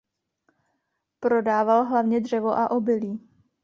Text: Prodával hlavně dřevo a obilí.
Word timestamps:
Prodával 1.19 1.83
hlavně 1.85 2.21
dřevo 2.21 2.49
a 2.57 2.71
obilí. 2.71 3.19